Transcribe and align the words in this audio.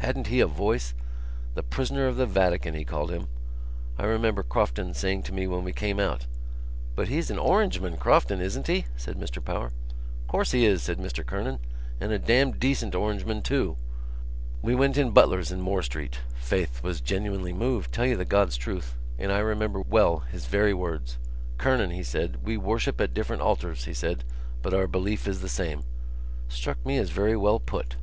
hadn't 0.00 0.26
he 0.26 0.40
a 0.40 0.46
voice! 0.46 0.92
The 1.54 1.62
Prisoner 1.62 2.06
of 2.06 2.16
the 2.18 2.26
Vatican, 2.26 2.74
he 2.74 2.84
called 2.84 3.10
him. 3.10 3.28
I 3.98 4.04
remember 4.04 4.42
Crofton 4.42 4.92
saying 4.92 5.22
to 5.22 5.32
me 5.32 5.46
when 5.46 5.64
we 5.64 5.72
came 5.72 5.98
out——" 5.98 6.26
"But 6.94 7.08
he's 7.08 7.30
an 7.30 7.38
Orangeman, 7.38 7.96
Crofton, 7.96 8.42
isn't 8.42 8.66
he?" 8.66 8.84
said 8.96 9.16
Mr 9.16 9.42
Power. 9.42 9.72
"'Course 10.28 10.52
he 10.52 10.66
is," 10.66 10.82
said 10.82 10.98
Mr 10.98 11.24
Kernan, 11.24 11.60
"and 11.98 12.12
a 12.12 12.18
damned 12.18 12.60
decent 12.60 12.94
Orangeman 12.94 13.40
too. 13.40 13.78
We 14.60 14.74
went 14.74 14.98
into 14.98 15.12
Butler's 15.12 15.50
in 15.50 15.62
Moore 15.62 15.80
Street—faith, 15.82 16.80
I 16.84 16.86
was 16.86 17.00
genuinely 17.00 17.54
moved, 17.54 17.90
tell 17.90 18.04
you 18.04 18.18
the 18.18 18.26
God's 18.26 18.58
truth—and 18.58 19.32
I 19.32 19.38
remember 19.38 19.80
well 19.80 20.18
his 20.18 20.44
very 20.44 20.74
words. 20.74 21.16
Kernan, 21.56 21.92
he 21.92 22.02
said, 22.02 22.40
we 22.44 22.58
worship 22.58 23.00
at 23.00 23.14
different 23.14 23.40
altars, 23.40 23.86
he 23.86 23.94
said, 23.94 24.24
but 24.60 24.74
our 24.74 24.86
belief 24.86 25.26
is 25.26 25.40
the 25.40 25.48
same. 25.48 25.84
Struck 26.50 26.84
me 26.84 26.98
as 26.98 27.08
very 27.08 27.34
well 27.34 27.58
put." 27.58 27.96